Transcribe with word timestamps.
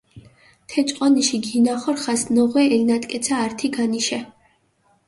თე 0.71 0.81
ჭყონიში 0.91 1.37
გინახორხას 1.49 2.21
ნოღვე 2.39 2.65
ელნატკეცა 2.79 3.35
ართი 3.47 3.69
განიშე. 3.79 4.19